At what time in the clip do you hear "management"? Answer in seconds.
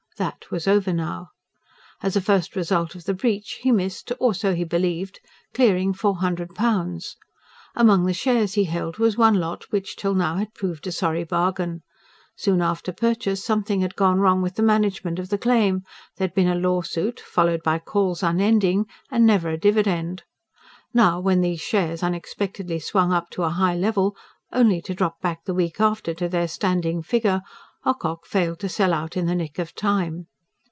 14.61-15.17